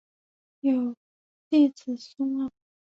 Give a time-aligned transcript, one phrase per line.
[0.61, 0.95] 有
[1.47, 2.51] 弟子孙望。